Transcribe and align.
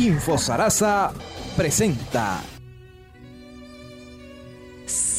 Info 0.00 0.38
Sarasa 0.38 1.12
presenta 1.54 2.40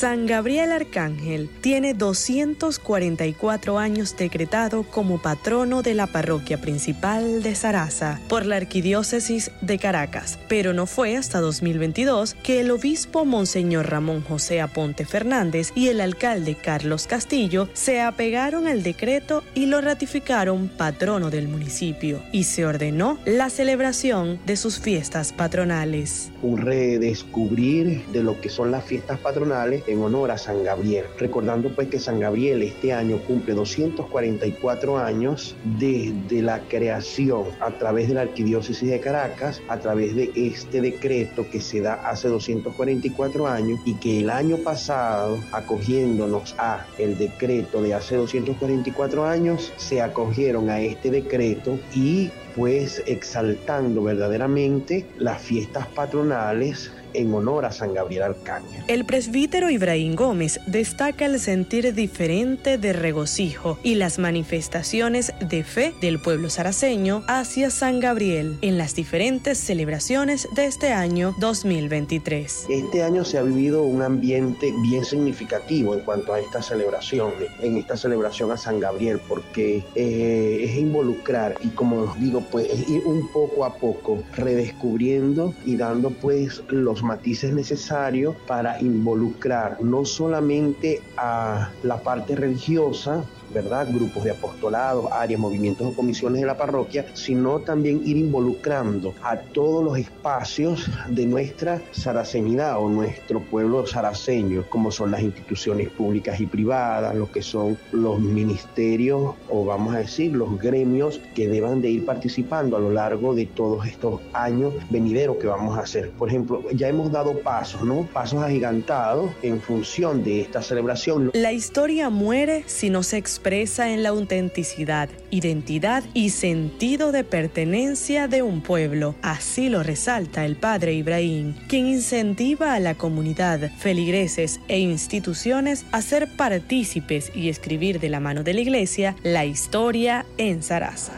San 0.01 0.25
Gabriel 0.25 0.71
Arcángel 0.71 1.47
tiene 1.62 1.93
244 1.93 3.77
años 3.77 4.17
decretado 4.17 4.82
como 4.82 5.21
patrono 5.21 5.83
de 5.83 5.93
la 5.93 6.08
parroquia 6.08 6.59
principal 6.59 7.43
de 7.43 7.53
Sarasa 7.53 8.20
por 8.27 8.48
la 8.48 8.55
Arquidiócesis 8.55 9.52
de 9.61 9.77
Caracas, 9.77 10.39
pero 10.48 10.73
no 10.73 10.88
fue 10.88 11.18
hasta 11.18 11.40
2022 11.40 12.34
que 12.41 12.62
el 12.62 12.72
obispo 12.72 13.26
Monseñor 13.26 13.91
Ramón 13.91 14.23
José 14.23 14.59
Aponte 14.59 15.05
Fernández 15.05 15.72
y 15.76 15.90
el 15.90 16.02
alcalde 16.02 16.55
Carlos 16.55 17.05
Castillo 17.05 17.70
se 17.73 18.02
apegaron 18.02 18.66
al 18.66 18.81
decreto 18.81 19.44
y 19.54 19.68
lo 19.68 19.81
ratificaron 19.81 20.68
patrono 20.68 21.30
del 21.30 21.48
municipio 21.48 22.23
y 22.31 22.45
se 22.45 22.66
ordenó 22.66 23.20
la 23.26 23.52
celebración 23.52 24.40
de 24.48 24.58
sus 24.58 24.80
fiestas 24.80 25.31
patronales. 25.31 26.31
Un 26.41 26.58
redescubrir 26.58 28.04
de 28.08 28.23
lo 28.23 28.41
que 28.41 28.49
son 28.49 28.72
las 28.72 28.84
fiestas 28.84 29.20
patronales 29.20 29.84
en 29.91 30.02
honor 30.02 30.31
a 30.31 30.38
San 30.38 30.63
Gabriel, 30.63 31.05
recordando 31.18 31.73
pues 31.73 31.90
que 31.90 32.00
San 32.00 32.20
Gabriel 32.20 32.63
este 32.63 32.94
año 32.94 33.20
cumple 33.27 33.54
244 33.54 34.98
años 34.98 35.55
desde 35.80 36.41
la 36.41 36.59
creación 36.62 37.45
a 37.59 37.72
través 37.72 38.08
de 38.08 38.16
la 38.16 38.22
Arquidiócesis 38.22 38.90
de 38.90 39.00
Caracas, 39.00 39.62
a 39.67 39.77
través 39.80 40.16
de 40.16 40.31
este 40.36 40.81
decreto 40.81 41.45
que 41.50 41.62
se 41.62 41.81
da 41.81 41.94
hace 42.09 42.27
244 42.27 43.48
años 43.48 43.80
y 43.86 43.95
que 43.95 44.20
el 44.20 44.30
año 44.30 44.58
pasado, 44.58 45.40
acogiéndonos 45.52 46.55
a 46.58 46.86
el 46.98 47.17
decreto 47.17 47.81
de 47.81 47.94
hace 47.94 48.16
244 48.16 49.26
años, 49.26 49.73
se 49.78 50.02
acogieron 50.02 50.70
a 50.70 50.80
este 50.81 51.09
decreto 51.12 51.80
y 51.94 52.31
pues 52.55 53.04
exaltando 53.05 54.04
verdaderamente 54.04 55.05
las 55.18 55.42
fiestas 55.42 55.88
patronales 55.88 56.92
en 57.14 57.34
honor 57.34 57.66
a 57.66 57.72
San 57.72 57.94
Gabriel 57.94 58.23
Arcángel. 58.23 58.84
El 58.88 59.06
presbítero 59.06 59.70
Ibrahim 59.70 60.16
Gómez 60.16 60.59
destaca 60.67 61.25
el 61.25 61.40
sentir 61.40 61.94
diferente 61.94 62.78
de 62.78 62.94
regocijo 62.94 63.80
y 63.84 63.95
las 63.95 64.20
manifestaciones 64.20 65.34
de 65.40 65.64
fe 65.64 65.94
del 66.02 66.20
pueblo 66.20 66.50
saraceño 66.50 67.23
hacia 67.28 67.70
San 67.70 68.00
Gabriel 68.00 68.58
en 68.62 68.78
las 68.78 68.95
diferentes 68.95 69.58
celebraciones 69.58 70.47
de 70.56 70.66
este 70.66 70.94
año 70.94 71.36
2023. 71.40 72.68
Este 72.70 73.03
año 73.03 73.25
se 73.25 73.38
ha 73.38 73.44
vivido 73.44 73.84
un 73.84 74.02
ambiente 74.02 74.73
bien 74.81 75.06
significativo 75.06 75.94
en 75.94 76.02
cuanto 76.02 76.34
a 76.34 76.40
esta 76.40 76.62
celebración, 76.62 77.34
en 77.62 77.78
esta 77.78 77.97
celebración 77.97 78.52
a 78.52 78.58
San 78.58 78.80
Gabriel, 78.80 79.20
porque 79.28 79.84
eh, 79.95 80.62
es 80.64 80.78
involucrar 80.78 81.56
y 81.62 81.70
como 81.70 82.14
digo, 82.16 82.41
pues 82.52 82.67
es 82.70 82.89
ir 82.89 83.06
un 83.06 83.28
poco 83.31 83.66
a 83.66 83.73
poco 83.75 84.23
redescubriendo 84.36 85.53
y 85.66 85.75
dando 85.75 86.09
pues 86.09 86.64
los 86.70 87.03
matices 87.03 87.53
necesarios 87.53 88.36
para 88.47 88.81
involucrar 88.81 89.81
no 89.81 90.06
solamente 90.06 91.02
a 91.17 91.72
la 91.84 92.02
parte 92.02 92.36
religiosa, 92.36 93.23
¿verdad? 93.53 93.88
Grupos 93.92 94.23
de 94.23 94.31
apostolados, 94.31 95.12
áreas, 95.12 95.39
movimientos 95.39 95.88
o 95.88 95.94
comisiones 95.94 96.42
de 96.42 96.47
la 96.47 96.58
parroquia, 96.58 97.06
sino 97.14 97.59
también 97.59 98.02
ir 98.06 98.17
involucrando 98.17 99.14
a 99.22 99.38
todos 99.38 99.84
los 99.84 99.97
espacios 99.97 100.89
de 101.09 101.25
nuestra 101.25 101.81
saracenidad 101.92 102.80
o 102.80 102.89
nuestro 102.89 103.42
pueblo 103.42 103.86
saraceño, 103.86 104.66
como 104.69 104.92
son 104.92 105.12
las 105.12 105.22
instituciones 105.22 105.89
públicas 105.89 106.39
y 106.39 106.45
privadas, 106.45 107.16
lo 107.16 107.31
que 107.31 107.42
son 107.42 107.78
los 107.92 108.19
ministerios 108.19 109.36
o 109.50 109.66
vamos 109.66 109.95
a 109.95 110.00
decir 110.00 110.34
los 110.34 110.58
gremios 110.58 111.19
que 111.36 111.47
deban 111.47 111.81
de 111.81 111.89
ir 111.89 112.06
participando 112.06 112.31
a 112.52 112.80
lo 112.80 112.92
largo 112.92 113.36
de 113.36 113.46
todos 113.46 113.86
estos 113.86 114.22
años 114.34 114.74
venideros 114.90 115.38
que 115.38 115.48
vamos 115.48 115.78
a 115.78 115.82
hacer. 115.82 116.12
Por 116.12 116.30
ejemplo, 116.30 116.64
ya 116.74 116.88
hemos 116.88 117.12
dado 117.12 117.40
pasos, 117.40 117.84
¿no? 117.84 118.08
Pasos 118.14 118.42
agigantados 118.42 119.32
en 119.42 119.60
función 119.60 120.24
de 120.24 120.42
esta 120.42 120.62
celebración. 120.62 121.32
La 121.34 121.52
historia 121.52 122.09
muere 122.09 122.64
si 122.68 122.90
no 122.90 123.03
se 123.03 123.18
expresa 123.18 123.91
en 123.91 124.03
la 124.03 124.09
autenticidad, 124.09 125.09
identidad 125.30 126.03
y 126.14 126.30
sentido 126.30 127.12
de 127.12 127.24
pertenencia 127.24 128.28
de 128.28 128.41
un 128.41 128.62
pueblo. 128.62 129.16
Así 129.22 129.70
lo 129.70 129.84
resalta 129.84 130.46
el 130.46 130.56
padre 130.56 130.94
Ibrahim, 130.94 131.53
quien 131.68 131.88
incentiva 131.88 132.74
a 132.74 132.80
la 132.80 132.96
comunidad, 132.96 133.72
feligreses 133.78 134.59
e 134.68 134.80
instituciones 134.80 135.86
a 135.91 136.02
ser 136.02 136.30
partícipes 136.38 137.31
y 137.36 137.50
escribir 137.50 138.00
de 138.00 138.09
la 138.09 138.20
mano 138.20 138.44
de 138.44 138.53
la 138.53 138.62
iglesia 138.62 139.16
la 139.24 139.46
historia 139.46 140.25
en 140.38 140.64
Sarasa. 140.64 141.14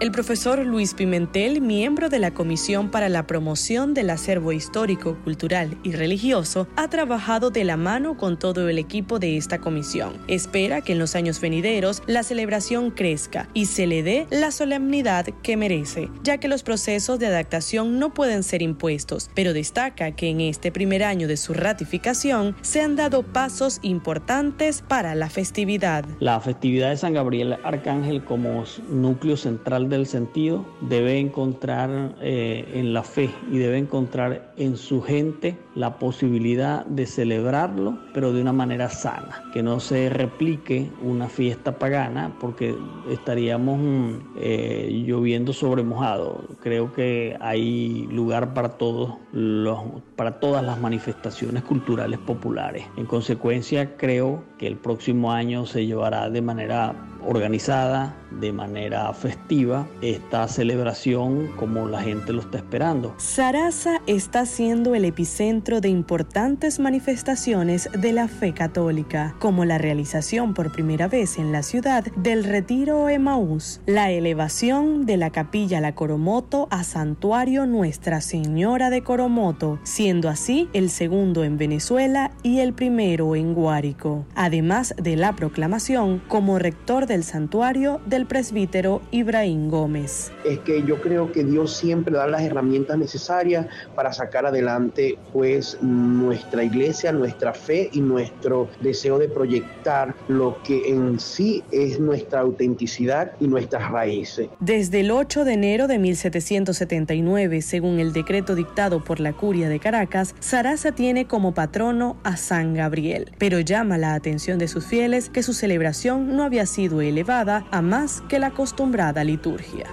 El 0.00 0.12
profesor 0.12 0.64
Luis 0.64 0.94
Pimentel, 0.94 1.60
miembro 1.60 2.08
de 2.08 2.18
la 2.18 2.30
Comisión 2.30 2.90
para 2.90 3.10
la 3.10 3.26
Promoción 3.26 3.92
del 3.92 4.08
Acervo 4.08 4.50
Histórico, 4.50 5.18
Cultural 5.24 5.76
y 5.82 5.92
Religioso, 5.92 6.66
ha 6.74 6.88
trabajado 6.88 7.50
de 7.50 7.64
la 7.64 7.76
mano 7.76 8.16
con 8.16 8.38
todo 8.38 8.66
el 8.70 8.78
equipo 8.78 9.18
de 9.18 9.36
esta 9.36 9.58
comisión. 9.58 10.14
Espera 10.26 10.80
que 10.80 10.92
en 10.92 10.98
los 10.98 11.14
años 11.16 11.38
venideros 11.38 12.02
la 12.06 12.22
celebración 12.22 12.92
crezca 12.92 13.50
y 13.52 13.66
se 13.66 13.86
le 13.86 14.02
dé 14.02 14.26
la 14.30 14.52
solemnidad 14.52 15.26
que 15.42 15.58
merece, 15.58 16.08
ya 16.22 16.38
que 16.38 16.48
los 16.48 16.62
procesos 16.62 17.18
de 17.18 17.26
adaptación 17.26 17.98
no 17.98 18.14
pueden 18.14 18.42
ser 18.42 18.62
impuestos, 18.62 19.30
pero 19.34 19.52
destaca 19.52 20.12
que 20.12 20.30
en 20.30 20.40
este 20.40 20.72
primer 20.72 21.04
año 21.04 21.28
de 21.28 21.36
su 21.36 21.52
ratificación 21.52 22.56
se 22.62 22.80
han 22.80 22.96
dado 22.96 23.22
pasos 23.22 23.80
importantes 23.82 24.80
para 24.80 25.14
la 25.14 25.28
festividad. 25.28 26.06
La 26.20 26.40
festividad 26.40 26.88
de 26.88 26.96
San 26.96 27.12
Gabriel 27.12 27.58
Arcángel 27.62 28.24
como 28.24 28.64
núcleo 28.88 29.36
central 29.36 29.89
del 29.90 30.06
sentido 30.06 30.64
debe 30.80 31.18
encontrar 31.18 32.14
eh, 32.20 32.70
en 32.74 32.94
la 32.94 33.02
fe 33.02 33.30
y 33.50 33.58
debe 33.58 33.78
encontrar 33.78 34.52
en 34.56 34.76
su 34.76 35.02
gente 35.02 35.58
la 35.74 35.98
posibilidad 35.98 36.86
de 36.86 37.06
celebrarlo, 37.06 37.98
pero 38.14 38.32
de 38.32 38.40
una 38.40 38.52
manera 38.52 38.88
sana, 38.88 39.44
que 39.52 39.62
no 39.62 39.80
se 39.80 40.08
replique 40.08 40.90
una 41.02 41.28
fiesta 41.28 41.78
pagana 41.78 42.36
porque 42.40 42.74
estaríamos 43.10 44.20
eh, 44.36 45.02
lloviendo 45.06 45.52
sobre 45.52 45.82
mojado. 45.82 46.44
Creo 46.62 46.92
que 46.92 47.36
hay 47.40 48.06
lugar 48.10 48.54
para 48.54 48.70
todos 48.70 49.14
los, 49.32 49.80
para 50.16 50.40
todas 50.40 50.64
las 50.64 50.80
manifestaciones 50.80 51.62
culturales 51.64 52.18
populares. 52.18 52.84
En 52.96 53.06
consecuencia, 53.06 53.96
creo 53.96 54.42
que 54.58 54.66
el 54.66 54.76
próximo 54.76 55.32
año 55.32 55.66
se 55.66 55.86
llevará 55.86 56.30
de 56.30 56.42
manera 56.42 56.94
organizada, 57.26 58.16
de 58.30 58.52
manera 58.52 59.12
festiva, 59.12 59.86
esta 60.02 60.46
celebración 60.48 61.48
como 61.56 61.86
la 61.86 62.02
gente 62.02 62.32
lo 62.32 62.40
está 62.40 62.58
esperando. 62.58 63.14
Sarasa 63.18 64.00
está 64.06 64.46
siendo 64.46 64.94
el 64.94 65.04
epicentro 65.04 65.80
de 65.80 65.88
importantes 65.88 66.78
manifestaciones 66.78 67.88
de 67.92 68.12
la 68.12 68.28
fe 68.28 68.52
católica, 68.54 69.34
como 69.38 69.64
la 69.64 69.78
realización 69.78 70.54
por 70.54 70.72
primera 70.72 71.08
vez 71.08 71.38
en 71.38 71.52
la 71.52 71.62
ciudad 71.62 72.04
del 72.16 72.44
Retiro 72.44 73.08
Emaús, 73.08 73.80
la 73.86 74.10
elevación 74.10 75.06
de 75.06 75.16
la 75.16 75.30
capilla 75.30 75.80
La 75.80 75.94
Coromoto 75.94 76.68
a 76.70 76.84
Santuario 76.84 77.66
Nuestra 77.66 78.20
Señora 78.20 78.90
de 78.90 79.02
Coromoto, 79.02 79.78
siendo 79.82 80.28
así 80.28 80.68
el 80.72 80.90
segundo 80.90 81.44
en 81.44 81.58
Venezuela 81.58 82.32
y 82.42 82.60
el 82.60 82.72
primero 82.72 83.36
en 83.36 83.54
Guárico, 83.54 84.24
además 84.34 84.94
de 84.96 85.16
la 85.16 85.34
proclamación 85.34 86.22
como 86.28 86.58
rector 86.58 87.06
del 87.06 87.24
santuario 87.24 88.00
del 88.20 88.26
presbítero 88.26 89.00
Ibrahim 89.12 89.70
Gómez. 89.70 90.30
Es 90.44 90.58
que 90.58 90.82
yo 90.82 91.00
creo 91.00 91.32
que 91.32 91.42
Dios 91.42 91.74
siempre 91.74 92.14
da 92.14 92.26
las 92.26 92.42
herramientas 92.42 92.98
necesarias 92.98 93.66
para 93.94 94.12
sacar 94.12 94.44
adelante 94.44 95.16
pues 95.32 95.78
nuestra 95.80 96.62
iglesia, 96.62 97.12
nuestra 97.12 97.54
fe 97.54 97.88
y 97.94 98.00
nuestro 98.02 98.68
deseo 98.82 99.18
de 99.18 99.28
proyectar 99.28 100.14
lo 100.28 100.62
que 100.62 100.90
en 100.90 101.18
sí 101.18 101.64
es 101.72 101.98
nuestra 101.98 102.40
autenticidad 102.40 103.32
y 103.40 103.48
nuestras 103.48 103.90
raíces. 103.90 104.50
Desde 104.60 105.00
el 105.00 105.12
8 105.12 105.46
de 105.46 105.54
enero 105.54 105.86
de 105.86 105.98
1779, 105.98 107.62
según 107.62 108.00
el 108.00 108.12
decreto 108.12 108.54
dictado 108.54 109.02
por 109.02 109.18
la 109.18 109.32
curia 109.32 109.70
de 109.70 109.80
Caracas, 109.80 110.34
Sarasa 110.40 110.92
tiene 110.92 111.26
como 111.26 111.54
patrono 111.54 112.18
a 112.22 112.36
San 112.36 112.74
Gabriel, 112.74 113.32
pero 113.38 113.60
llama 113.60 113.96
la 113.96 114.12
atención 114.12 114.58
de 114.58 114.68
sus 114.68 114.84
fieles 114.84 115.30
que 115.30 115.42
su 115.42 115.54
celebración 115.54 116.36
no 116.36 116.42
había 116.42 116.66
sido 116.66 117.00
elevada 117.00 117.64
a 117.70 117.80
que 118.28 118.38
la 118.38 118.48
acostumbrada 118.48 119.24
liturgia. 119.24 119.86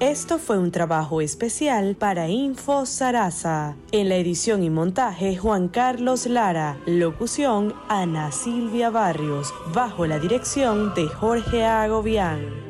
Esto 0.00 0.38
fue 0.38 0.58
un 0.58 0.70
trabajo 0.70 1.20
especial 1.20 1.96
para 1.96 2.28
Info 2.28 2.86
Sarasa. 2.86 3.74
En 3.90 4.08
la 4.08 4.14
edición 4.14 4.62
y 4.62 4.70
montaje 4.70 5.36
Juan 5.36 5.66
Carlos 5.66 6.26
Lara. 6.26 6.78
Locución 6.86 7.74
Ana 7.88 8.30
Silvia 8.30 8.90
Barrios. 8.90 9.52
Bajo 9.74 10.06
la 10.06 10.20
dirección 10.20 10.94
de 10.94 11.08
Jorge 11.08 11.64
Agobián. 11.64 12.67